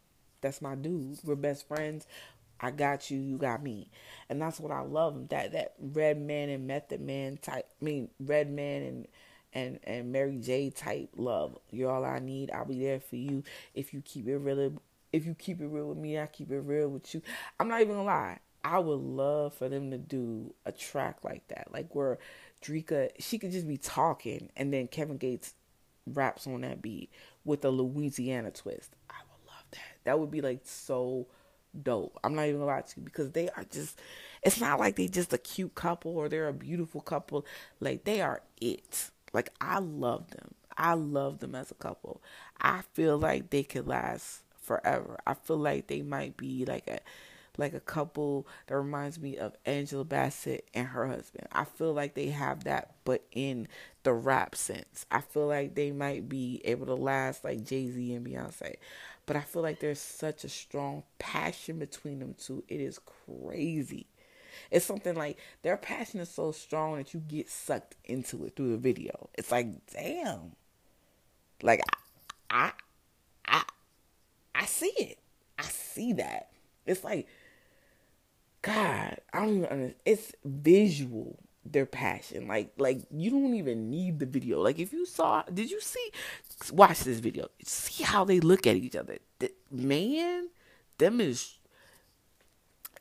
that's 0.41 0.61
my 0.61 0.75
dude. 0.75 1.19
We're 1.23 1.35
best 1.35 1.67
friends. 1.67 2.07
I 2.59 2.71
got 2.71 3.11
you, 3.11 3.19
you 3.19 3.37
got 3.37 3.61
me. 3.61 3.89
And 4.29 4.41
that's 4.41 4.59
what 4.59 4.71
I 4.71 4.81
love. 4.81 5.29
That 5.29 5.51
that 5.53 5.73
Redman 5.79 6.49
and 6.49 6.67
Method 6.67 7.01
Man 7.01 7.37
type 7.37 7.67
I 7.81 7.85
mean 7.85 8.09
Redman 8.19 8.83
and 8.83 9.07
and 9.53 9.79
and 9.83 10.11
Mary 10.11 10.37
J 10.37 10.69
type 10.69 11.09
love. 11.15 11.57
You're 11.71 11.91
all 11.91 12.05
I 12.05 12.19
need. 12.19 12.51
I'll 12.51 12.65
be 12.65 12.79
there 12.79 12.99
for 12.99 13.15
you 13.15 13.43
if 13.73 13.93
you 13.93 14.01
keep 14.01 14.27
it 14.27 14.37
real. 14.37 14.73
If 15.13 15.25
you 15.25 15.35
keep 15.35 15.61
it 15.61 15.67
real 15.67 15.87
with 15.87 15.97
me, 15.97 16.19
I 16.19 16.25
keep 16.27 16.51
it 16.51 16.59
real 16.59 16.89
with 16.89 17.13
you. 17.13 17.21
I'm 17.59 17.67
not 17.67 17.81
even 17.81 17.93
gonna 17.93 18.05
lie. 18.05 18.39
I 18.67 18.79
would 18.79 18.99
love 18.99 19.53
for 19.53 19.69
them 19.69 19.91
to 19.91 19.97
do 19.97 20.53
a 20.65 20.73
track 20.73 21.19
like 21.23 21.47
that, 21.47 21.69
like 21.71 21.95
where 21.95 22.17
Dreka 22.61 23.11
she 23.17 23.39
could 23.39 23.51
just 23.53 23.65
be 23.65 23.77
talking 23.77 24.49
and 24.57 24.73
then 24.73 24.89
Kevin 24.89 25.15
Gates 25.15 25.53
raps 26.05 26.45
on 26.45 26.61
that 26.61 26.81
beat 26.81 27.09
with 27.45 27.63
a 27.63 27.69
Louisiana 27.69 28.51
twist. 28.51 28.91
I 29.09 29.13
would 29.31 29.47
love 29.49 29.63
that. 29.71 29.79
That 30.03 30.19
would 30.19 30.31
be 30.31 30.41
like 30.41 30.59
so 30.65 31.27
dope. 31.81 32.19
I'm 32.25 32.35
not 32.35 32.43
even 32.43 32.59
gonna 32.59 32.69
lie 32.69 32.81
to 32.81 32.99
you 32.99 33.03
because 33.03 33.31
they 33.31 33.47
are 33.47 33.63
just. 33.71 33.97
It's 34.43 34.59
not 34.59 34.81
like 34.81 34.97
they 34.97 35.07
just 35.07 35.31
a 35.31 35.37
cute 35.37 35.73
couple 35.73 36.17
or 36.17 36.27
they're 36.27 36.49
a 36.49 36.53
beautiful 36.53 36.99
couple. 36.99 37.45
Like 37.79 38.03
they 38.03 38.19
are 38.19 38.41
it. 38.59 39.11
Like 39.31 39.49
I 39.61 39.79
love 39.79 40.31
them. 40.31 40.55
I 40.75 40.95
love 40.95 41.39
them 41.39 41.55
as 41.55 41.71
a 41.71 41.75
couple. 41.75 42.21
I 42.59 42.81
feel 42.91 43.17
like 43.17 43.49
they 43.49 43.63
could 43.63 43.87
last 43.87 44.41
forever. 44.61 45.17
I 45.25 45.35
feel 45.35 45.57
like 45.57 45.87
they 45.87 46.01
might 46.01 46.35
be 46.35 46.65
like 46.65 46.89
a 46.89 46.99
like 47.57 47.73
a 47.73 47.79
couple 47.79 48.47
that 48.67 48.77
reminds 48.77 49.19
me 49.19 49.37
of 49.37 49.55
Angela 49.65 50.05
Bassett 50.05 50.67
and 50.73 50.87
her 50.87 51.07
husband. 51.07 51.47
I 51.51 51.63
feel 51.65 51.93
like 51.93 52.13
they 52.13 52.27
have 52.27 52.63
that 52.65 52.95
but 53.03 53.23
in 53.31 53.67
the 54.03 54.13
rap 54.13 54.55
sense. 54.55 55.05
I 55.11 55.21
feel 55.21 55.47
like 55.47 55.75
they 55.75 55.91
might 55.91 56.29
be 56.29 56.61
able 56.65 56.85
to 56.87 56.95
last 56.95 57.43
like 57.43 57.65
Jay-Z 57.65 58.13
and 58.13 58.25
Beyonce. 58.25 58.75
But 59.25 59.35
I 59.35 59.41
feel 59.41 59.61
like 59.61 59.79
there's 59.79 59.99
such 59.99 60.43
a 60.43 60.49
strong 60.49 61.03
passion 61.19 61.79
between 61.79 62.19
them 62.19 62.35
two. 62.37 62.63
It 62.67 62.79
is 62.79 62.99
crazy. 63.25 64.07
It's 64.71 64.85
something 64.85 65.15
like 65.15 65.37
their 65.61 65.77
passion 65.77 66.19
is 66.19 66.29
so 66.29 66.51
strong 66.51 66.97
that 66.97 67.13
you 67.13 67.19
get 67.19 67.49
sucked 67.49 67.95
into 68.05 68.45
it 68.45 68.55
through 68.55 68.71
the 68.71 68.77
video. 68.77 69.29
It's 69.35 69.51
like, 69.51 69.67
damn. 69.91 70.53
Like 71.61 71.81
I 72.49 72.71
I 72.71 72.71
I 73.45 73.63
I 74.55 74.65
see 74.65 74.93
it. 74.97 75.19
I 75.57 75.63
see 75.63 76.13
that. 76.13 76.51
It's 76.85 77.03
like 77.03 77.27
God, 78.61 79.17
I 79.33 79.39
don't 79.39 79.57
even 79.57 79.65
understand. 79.65 79.95
It's 80.05 80.33
visual 80.43 81.39
their 81.71 81.85
passion. 81.85 82.47
Like 82.47 82.71
like 82.77 83.01
you 83.11 83.29
don't 83.29 83.55
even 83.55 83.89
need 83.89 84.19
the 84.19 84.25
video. 84.25 84.61
Like 84.61 84.79
if 84.79 84.93
you 84.93 85.05
saw 85.05 85.43
did 85.43 85.69
you 85.69 85.81
see 85.81 86.11
watch 86.71 87.01
this 87.01 87.19
video. 87.19 87.47
See 87.63 88.03
how 88.03 88.23
they 88.23 88.39
look 88.39 88.67
at 88.67 88.75
each 88.75 88.95
other. 88.95 89.17
Man, 89.71 90.49
them 90.97 91.21
is 91.21 91.57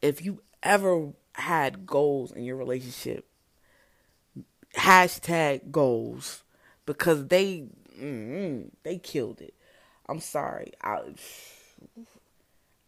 if 0.02 0.24
you 0.24 0.42
ever 0.62 1.12
had 1.34 1.86
goals 1.86 2.32
in 2.32 2.44
your 2.44 2.56
relationship, 2.56 3.26
hashtag 4.74 5.70
goals 5.70 6.42
because 6.84 7.26
they 7.28 7.68
mm, 7.98 8.70
they 8.82 8.98
killed 8.98 9.40
it. 9.40 9.54
I'm 10.08 10.20
sorry. 10.20 10.72
I 10.82 11.00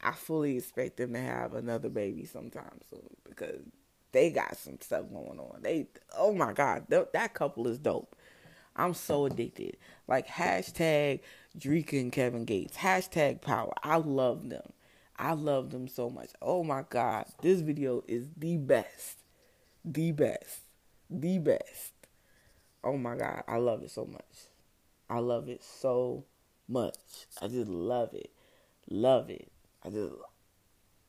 I 0.00 0.12
fully 0.12 0.56
expect 0.56 0.96
them 0.96 1.12
to 1.14 1.20
have 1.20 1.54
another 1.54 1.88
baby 1.88 2.24
sometime 2.24 2.80
soon 2.88 3.08
because 3.28 3.60
they 4.12 4.30
got 4.30 4.56
some 4.56 4.78
stuff 4.80 5.04
going 5.12 5.38
on. 5.38 5.60
They 5.62 5.88
oh 6.16 6.32
my 6.32 6.52
god, 6.52 6.86
that, 6.88 7.12
that 7.12 7.34
couple 7.34 7.66
is 7.66 7.78
dope. 7.78 8.16
I'm 8.76 8.94
so 8.94 9.26
addicted. 9.26 9.76
Like 10.06 10.28
hashtag 10.28 11.20
Dreka 11.58 12.00
and 12.00 12.12
Kevin 12.12 12.44
Gates. 12.44 12.76
Hashtag 12.76 13.40
power. 13.40 13.72
I 13.82 13.96
love 13.96 14.48
them. 14.48 14.72
I 15.16 15.32
love 15.32 15.70
them 15.70 15.88
so 15.88 16.08
much. 16.08 16.30
Oh 16.40 16.62
my 16.62 16.84
God. 16.88 17.26
This 17.42 17.60
video 17.60 18.04
is 18.06 18.28
the 18.36 18.56
best. 18.56 19.18
The 19.84 20.12
best. 20.12 20.60
The 21.10 21.38
best. 21.38 21.92
Oh 22.84 22.96
my 22.96 23.16
God. 23.16 23.42
I 23.48 23.56
love 23.56 23.82
it 23.82 23.90
so 23.90 24.06
much. 24.06 24.22
I 25.10 25.18
love 25.18 25.48
it 25.48 25.64
so 25.64 26.24
much. 26.68 27.26
I 27.42 27.48
just 27.48 27.68
love 27.68 28.14
it. 28.14 28.30
Love 28.88 29.28
it. 29.28 29.50
I 29.84 29.90
just, 29.90 30.12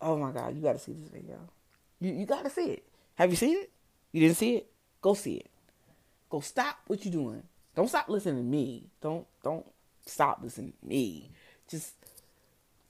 oh 0.02 0.18
my 0.18 0.32
God. 0.32 0.56
You 0.56 0.62
got 0.62 0.74
to 0.74 0.80
see 0.80 0.94
this 0.94 1.10
video. 1.10 1.40
You, 2.00 2.14
you 2.14 2.26
got 2.26 2.44
to 2.44 2.50
see 2.50 2.72
it. 2.72 2.86
Have 3.16 3.30
you 3.30 3.36
seen 3.36 3.58
it? 3.58 3.72
You 4.12 4.22
didn't 4.22 4.38
see 4.38 4.56
it? 4.58 4.72
Go 5.02 5.14
see 5.14 5.36
it. 5.36 5.50
Go 6.30 6.40
stop 6.40 6.78
what 6.88 7.04
you're 7.04 7.12
doing. 7.12 7.44
Don't 7.76 7.88
stop 7.88 8.10
listening 8.10 8.38
to 8.38 8.44
me. 8.44 8.88
Don't, 9.02 9.26
don't 9.44 9.66
stop 10.06 10.40
listening 10.42 10.74
to 10.80 10.88
me. 10.88 11.32
Just 11.70 11.94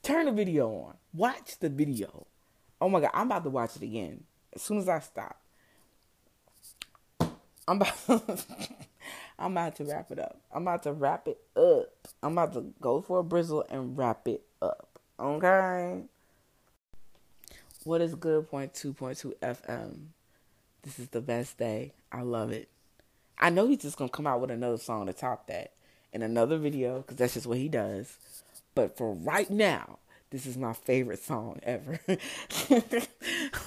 Turn 0.02 0.26
the 0.26 0.32
video 0.32 0.68
on. 0.68 0.94
Watch 1.12 1.58
the 1.58 1.68
video. 1.68 2.26
Oh 2.80 2.88
my 2.88 3.00
god, 3.00 3.10
I'm 3.12 3.26
about 3.26 3.44
to 3.44 3.50
watch 3.50 3.76
it 3.76 3.82
again 3.82 4.24
as 4.54 4.62
soon 4.62 4.78
as 4.78 4.88
I 4.88 5.00
stop. 5.00 5.36
I'm 7.68 7.76
about 7.76 7.96
I'm 9.38 9.52
about 9.52 9.76
to 9.76 9.84
wrap 9.84 10.10
it 10.10 10.18
up. 10.18 10.40
I'm 10.52 10.62
about 10.62 10.82
to 10.84 10.92
wrap 10.92 11.28
it 11.28 11.38
up. 11.54 12.08
I'm 12.22 12.32
about 12.32 12.54
to 12.54 12.72
go 12.80 13.02
for 13.02 13.20
a 13.20 13.24
brizzle 13.24 13.64
and 13.70 13.96
wrap 13.96 14.26
it 14.26 14.42
up. 14.62 14.89
Okay. 15.20 16.02
What 17.84 18.00
is 18.00 18.14
good? 18.14 18.48
Point 18.50 18.72
two 18.72 18.94
point 18.94 19.18
two 19.18 19.34
FM. 19.42 20.06
This 20.82 20.98
is 20.98 21.08
the 21.08 21.20
best 21.20 21.58
day. 21.58 21.92
I 22.10 22.22
love 22.22 22.52
it. 22.52 22.68
I 23.38 23.50
know 23.50 23.66
he's 23.68 23.82
just 23.82 23.98
gonna 23.98 24.10
come 24.10 24.26
out 24.26 24.40
with 24.40 24.50
another 24.50 24.78
song 24.78 25.06
to 25.06 25.12
top 25.12 25.46
that 25.48 25.72
in 26.12 26.22
another 26.22 26.56
video 26.56 26.98
because 26.98 27.16
that's 27.16 27.34
just 27.34 27.46
what 27.46 27.58
he 27.58 27.68
does. 27.68 28.16
But 28.74 28.96
for 28.96 29.12
right 29.12 29.50
now, 29.50 29.98
this 30.30 30.46
is 30.46 30.56
my 30.56 30.72
favorite 30.72 31.22
song 31.22 31.60
ever. 31.62 32.00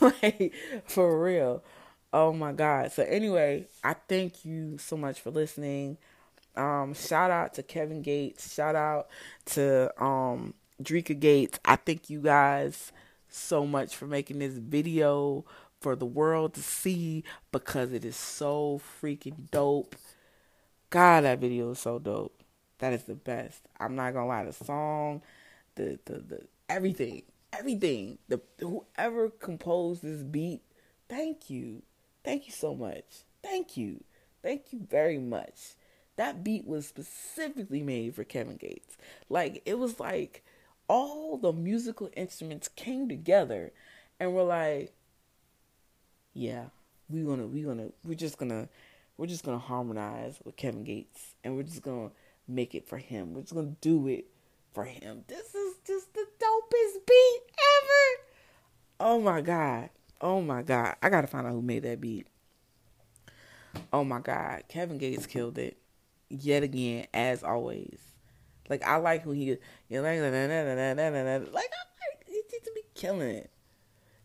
like, 0.01 0.53
for 0.85 1.21
real. 1.21 1.63
Oh 2.11 2.33
my 2.33 2.51
God. 2.51 2.91
So, 2.91 3.03
anyway, 3.03 3.67
I 3.83 3.95
thank 4.07 4.45
you 4.45 4.77
so 4.77 4.95
much 4.95 5.19
for 5.19 5.29
listening. 5.29 5.97
Um, 6.55 6.93
shout 6.93 7.31
out 7.31 7.55
to 7.55 7.63
Kevin 7.63 8.01
Gates. 8.01 8.53
Shout 8.53 8.75
out 8.75 9.07
to 9.47 9.91
um, 10.01 10.53
Dreka 10.83 11.19
Gates. 11.19 11.59
I 11.65 11.75
thank 11.75 12.09
you 12.09 12.21
guys 12.21 12.91
so 13.29 13.65
much 13.65 13.95
for 13.95 14.05
making 14.05 14.39
this 14.39 14.53
video 14.53 15.45
for 15.79 15.95
the 15.95 16.05
world 16.05 16.53
to 16.53 16.61
see 16.61 17.23
because 17.51 17.91
it 17.91 18.05
is 18.05 18.15
so 18.15 18.81
freaking 19.01 19.49
dope. 19.51 19.95
God, 20.89 21.23
that 21.23 21.39
video 21.39 21.71
is 21.71 21.79
so 21.79 21.99
dope. 21.99 22.37
That 22.79 22.93
is 22.93 23.03
the 23.03 23.15
best. 23.15 23.61
I'm 23.79 23.95
not 23.95 24.13
gonna 24.13 24.27
lie, 24.27 24.45
the 24.45 24.53
song, 24.53 25.21
the 25.75 25.99
the, 26.05 26.19
the 26.19 26.41
everything, 26.69 27.23
everything. 27.51 28.17
The 28.27 28.41
whoever 28.59 29.29
composed 29.29 30.03
this 30.03 30.21
beat, 30.21 30.61
thank 31.09 31.49
you, 31.49 31.81
thank 32.23 32.45
you 32.45 32.53
so 32.53 32.75
much, 32.75 33.23
thank 33.41 33.77
you, 33.77 34.03
thank 34.41 34.71
you 34.71 34.85
very 34.89 35.17
much. 35.17 35.75
That 36.15 36.43
beat 36.43 36.67
was 36.67 36.85
specifically 36.87 37.81
made 37.81 38.15
for 38.15 38.23
Kevin 38.23 38.57
Gates. 38.57 38.97
Like 39.29 39.61
it 39.65 39.79
was 39.79 39.99
like 39.99 40.43
all 40.87 41.37
the 41.37 41.53
musical 41.53 42.09
instruments 42.15 42.67
came 42.67 43.09
together, 43.09 43.71
and 44.19 44.33
we're 44.33 44.43
like, 44.43 44.93
yeah, 46.33 46.65
we're 47.09 47.25
gonna, 47.25 47.47
we're 47.47 47.65
gonna, 47.65 47.89
we're 48.03 48.15
just 48.15 48.37
gonna, 48.37 48.69
we're 49.17 49.27
just 49.27 49.43
gonna 49.43 49.59
harmonize 49.59 50.39
with 50.43 50.55
Kevin 50.55 50.83
Gates, 50.83 51.35
and 51.43 51.55
we're 51.55 51.63
just 51.63 51.81
gonna 51.81 52.11
make 52.47 52.75
it 52.75 52.87
for 52.87 52.97
him. 52.97 53.33
We're 53.33 53.41
just 53.41 53.55
gonna 53.55 53.75
do 53.81 54.07
it 54.07 54.25
for 54.73 54.83
him. 54.83 55.23
This 55.27 55.53
is 55.55 55.75
just 55.85 56.13
the 56.13 56.25
dopest 56.39 57.05
beat 57.07 57.41
ever. 57.81 58.23
Oh 58.99 59.19
my 59.19 59.41
god. 59.41 59.89
Oh 60.21 60.41
my 60.41 60.61
god. 60.61 60.95
I 61.01 61.09
gotta 61.09 61.27
find 61.27 61.45
out 61.45 61.53
who 61.53 61.61
made 61.61 61.83
that 61.83 62.01
beat. 62.01 62.27
Oh 63.91 64.03
my 64.03 64.19
god. 64.19 64.63
Kevin 64.67 64.97
Gates 64.97 65.25
killed 65.27 65.57
it. 65.57 65.77
Yet 66.29 66.63
again, 66.63 67.07
as 67.13 67.43
always. 67.43 67.99
Like 68.69 68.83
I 68.83 68.97
like 68.97 69.23
who 69.23 69.31
he 69.31 69.45
you 69.45 69.57
know, 69.89 70.01
like 70.01 70.19
like 70.19 70.33
I 70.33 71.47
like 71.51 71.71
he 72.27 72.41
just 72.49 72.75
be 72.75 72.81
killing 72.95 73.29
it. 73.29 73.49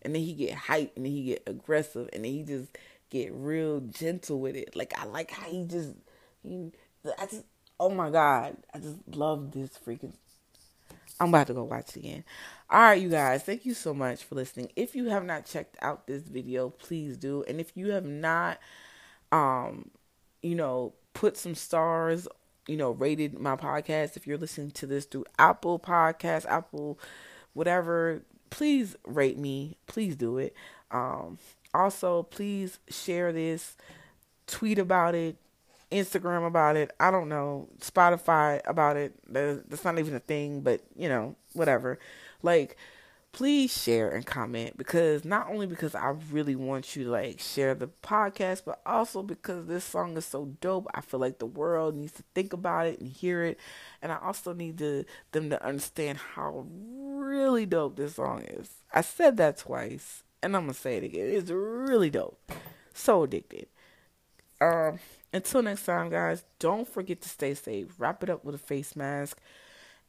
And 0.03 0.14
then 0.14 0.22
he 0.22 0.33
get 0.33 0.55
hype 0.55 0.92
and 0.96 1.05
then 1.05 1.12
he 1.12 1.24
get 1.24 1.42
aggressive 1.46 2.09
and 2.12 2.24
then 2.24 2.33
he 2.33 2.42
just 2.44 2.68
get 3.11 3.33
real 3.33 3.81
gentle 3.81 4.40
with 4.40 4.57
it. 4.57 4.77
Like 4.77 4.92
I 4.98 5.07
like 5.07 5.31
how 5.31 5.48
he 5.48 5.64
just 5.64 5.94
he 6.42 6.72
I 7.18 7.27
just 7.27 7.44
oh 7.81 7.90
my 7.90 8.11
god. 8.11 8.57
I 8.72 8.79
just 8.79 8.96
love 9.09 9.53
this 9.53 9.79
freaking 9.85 10.12
I'm 11.20 11.31
about 11.31 11.48
to 11.48 11.55
go 11.55 11.64
watch 11.64 11.90
it 11.90 11.96
again. 11.96 12.24
All 12.70 12.81
right, 12.81 13.01
you 13.01 13.09
guys, 13.09 13.42
thank 13.42 13.66
you 13.66 13.74
so 13.74 13.92
much 13.92 14.22
for 14.22 14.35
listening. 14.35 14.70
If 14.77 14.94
you 14.94 15.07
have 15.07 15.24
not 15.24 15.46
checked 15.46 15.77
out 15.83 16.07
this 16.07 16.22
video, 16.22 16.70
please 16.70 17.16
do. 17.16 17.44
And 17.48 17.61
if 17.61 17.77
you 17.77 17.90
have 17.90 18.05
not, 18.05 18.59
um, 19.33 19.90
you 20.42 20.55
know, 20.55 20.94
put 21.14 21.37
some 21.37 21.55
stars, 21.55 22.29
you 22.68 22.76
know, 22.76 22.90
rated 22.92 23.38
my 23.38 23.57
podcast. 23.57 24.16
If 24.16 24.26
you're 24.26 24.38
listening 24.38 24.70
to 24.72 24.87
this 24.87 25.07
through 25.07 25.24
Apple 25.38 25.78
Podcasts, 25.78 26.46
Apple, 26.46 26.98
whatever, 27.54 28.22
please 28.50 28.94
rate 29.07 29.38
me. 29.38 29.76
Please 29.87 30.14
do 30.14 30.38
it. 30.38 30.54
Um, 30.90 31.38
also, 31.74 32.22
please 32.24 32.78
share 32.88 33.33
this, 33.33 33.76
tweet 34.46 34.78
about 34.78 35.14
it, 35.14 35.37
Instagram 35.90 36.46
about 36.46 36.76
it. 36.76 36.90
I 37.00 37.11
don't 37.11 37.28
know, 37.28 37.68
Spotify 37.81 38.61
about 38.66 38.96
it. 38.96 39.14
That's 39.33 39.85
not 39.85 39.98
even 39.98 40.14
a 40.14 40.20
thing, 40.20 40.61
but 40.61 40.83
you 40.96 41.09
know, 41.09 41.37
whatever. 41.54 41.98
Like, 42.42 42.76
please 43.32 43.76
share 43.76 44.10
and 44.10 44.24
comment 44.26 44.76
because 44.76 45.24
not 45.24 45.48
only 45.50 45.66
because 45.66 45.94
I 45.94 46.14
really 46.30 46.56
want 46.56 46.96
you 46.96 47.04
to 47.04 47.10
like 47.10 47.40
share 47.40 47.74
the 47.74 47.88
podcast, 48.02 48.62
but 48.64 48.80
also 48.86 49.22
because 49.22 49.66
this 49.66 49.84
song 49.84 50.16
is 50.16 50.24
so 50.24 50.46
dope. 50.60 50.86
I 50.94 51.00
feel 51.00 51.20
like 51.20 51.38
the 51.38 51.46
world 51.46 51.94
needs 51.94 52.12
to 52.12 52.24
think 52.34 52.52
about 52.52 52.86
it 52.86 53.00
and 53.00 53.08
hear 53.08 53.44
it, 53.44 53.58
and 54.02 54.10
I 54.10 54.18
also 54.22 54.52
need 54.52 54.78
to 54.78 55.04
them 55.32 55.50
to 55.50 55.64
understand 55.64 56.18
how 56.34 56.66
really 56.72 57.66
dope 57.66 57.96
this 57.96 58.16
song 58.16 58.42
is. 58.42 58.70
I 58.92 59.02
said 59.02 59.36
that 59.36 59.58
twice, 59.58 60.22
and 60.42 60.56
I'm 60.56 60.62
gonna 60.62 60.74
say 60.74 60.96
it 60.96 61.04
again. 61.04 61.28
It's 61.28 61.50
really 61.50 62.10
dope. 62.10 62.52
So 62.94 63.22
addicted. 63.22 63.68
Um, 64.60 64.98
until 65.32 65.62
next 65.62 65.84
time, 65.84 66.10
guys, 66.10 66.42
don't 66.58 66.88
forget 66.88 67.20
to 67.20 67.28
stay 67.28 67.54
safe. 67.54 67.88
Wrap 67.98 68.22
it 68.22 68.30
up 68.30 68.44
with 68.44 68.54
a 68.54 68.58
face 68.58 68.96
mask. 68.96 69.38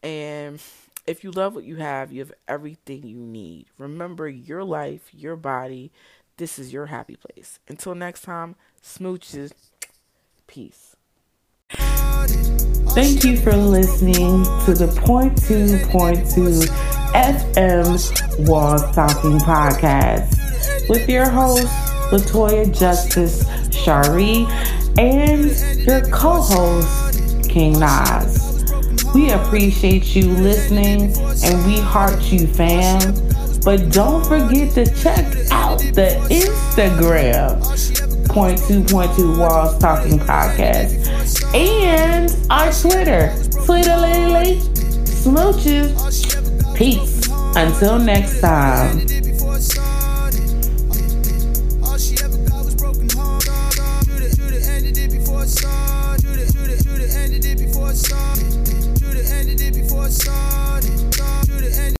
And 0.01 0.61
if 1.09 1.23
you 1.23 1.31
love 1.31 1.55
what 1.55 1.63
you 1.63 1.77
have, 1.77 2.11
you 2.11 2.19
have 2.19 2.31
everything 2.47 3.07
you 3.07 3.17
need. 3.17 3.65
Remember 3.79 4.29
your 4.29 4.63
life, 4.63 5.09
your 5.11 5.35
body. 5.35 5.91
This 6.37 6.59
is 6.59 6.71
your 6.71 6.85
happy 6.85 7.15
place. 7.15 7.57
Until 7.67 7.95
next 7.95 8.21
time, 8.21 8.55
smooches. 8.83 9.51
Peace. 10.45 10.95
Thank 11.71 13.23
you 13.23 13.37
for 13.37 13.53
listening 13.53 14.43
to 14.65 14.73
the 14.75 14.87
Point 15.03 15.41
Two 15.43 15.79
Point 15.87 16.29
Two 16.29 16.61
FM 17.15 18.47
Walls 18.47 18.83
Talking 18.95 19.39
Podcast 19.39 20.89
with 20.89 21.09
your 21.09 21.27
host 21.27 21.65
Latoya 22.11 22.77
Justice 22.77 23.43
Shari 23.75 24.45
and 24.99 25.49
your 25.87 26.01
co-host 26.11 27.49
King 27.49 27.79
Nas. 27.79 28.38
We 29.13 29.31
appreciate 29.31 30.15
you 30.15 30.29
listening 30.29 31.13
and 31.43 31.65
we 31.65 31.79
heart 31.79 32.21
you 32.31 32.47
fam. 32.47 33.13
But 33.63 33.91
don't 33.91 34.25
forget 34.25 34.73
to 34.75 34.85
check 34.95 35.25
out 35.51 35.79
the 35.79 36.17
Instagram 36.29 37.59
point 38.29 38.59
two 38.67 38.83
point 38.83 39.13
two 39.15 39.37
walls 39.37 39.77
talking 39.79 40.19
podcast 40.19 41.53
and 41.53 42.29
our 42.51 42.71
Twitter. 42.71 43.33
Twitter 43.65 43.97
lily 43.97 44.59
smooches. 45.05 46.75
Peace. 46.75 47.27
Until 47.55 47.99
next 47.99 48.39
time. 48.39 49.18